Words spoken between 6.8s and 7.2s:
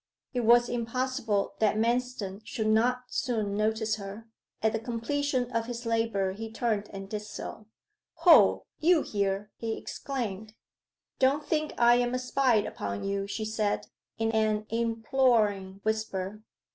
and